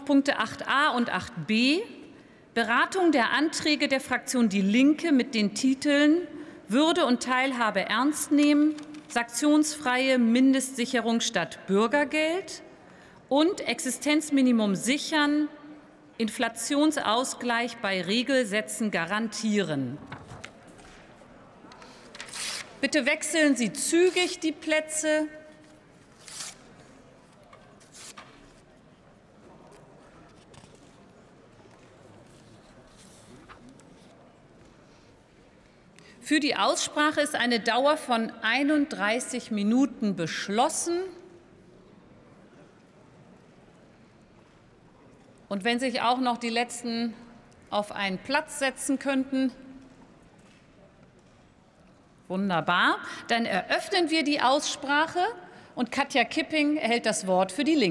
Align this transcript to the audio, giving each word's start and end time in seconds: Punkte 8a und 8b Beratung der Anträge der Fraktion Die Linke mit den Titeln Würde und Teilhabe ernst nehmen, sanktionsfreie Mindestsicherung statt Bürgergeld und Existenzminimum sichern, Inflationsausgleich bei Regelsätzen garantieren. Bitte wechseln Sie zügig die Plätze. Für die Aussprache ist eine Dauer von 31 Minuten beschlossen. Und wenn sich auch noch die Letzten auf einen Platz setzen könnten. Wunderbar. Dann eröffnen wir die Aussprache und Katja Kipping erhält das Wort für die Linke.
Punkte 0.00 0.40
8a 0.40 0.96
und 0.96 1.10
8b 1.10 1.82
Beratung 2.54 3.12
der 3.12 3.30
Anträge 3.32 3.88
der 3.88 4.00
Fraktion 4.00 4.48
Die 4.48 4.62
Linke 4.62 5.12
mit 5.12 5.34
den 5.34 5.54
Titeln 5.54 6.18
Würde 6.68 7.04
und 7.04 7.22
Teilhabe 7.22 7.80
ernst 7.80 8.32
nehmen, 8.32 8.74
sanktionsfreie 9.08 10.18
Mindestsicherung 10.18 11.20
statt 11.20 11.58
Bürgergeld 11.66 12.62
und 13.28 13.60
Existenzminimum 13.68 14.74
sichern, 14.74 15.48
Inflationsausgleich 16.18 17.76
bei 17.78 18.02
Regelsätzen 18.02 18.90
garantieren. 18.90 19.98
Bitte 22.82 23.06
wechseln 23.06 23.56
Sie 23.56 23.72
zügig 23.72 24.40
die 24.40 24.52
Plätze. 24.52 25.28
Für 36.22 36.38
die 36.38 36.54
Aussprache 36.54 37.20
ist 37.20 37.34
eine 37.34 37.58
Dauer 37.58 37.96
von 37.96 38.30
31 38.42 39.50
Minuten 39.50 40.14
beschlossen. 40.14 41.00
Und 45.48 45.64
wenn 45.64 45.80
sich 45.80 46.00
auch 46.00 46.18
noch 46.18 46.38
die 46.38 46.48
Letzten 46.48 47.12
auf 47.70 47.90
einen 47.90 48.18
Platz 48.18 48.60
setzen 48.60 49.00
könnten. 49.00 49.50
Wunderbar. 52.28 52.98
Dann 53.26 53.44
eröffnen 53.44 54.10
wir 54.10 54.22
die 54.22 54.40
Aussprache 54.40 55.18
und 55.74 55.90
Katja 55.90 56.22
Kipping 56.22 56.76
erhält 56.76 57.04
das 57.04 57.26
Wort 57.26 57.50
für 57.50 57.64
die 57.64 57.74
Linke. 57.74 57.80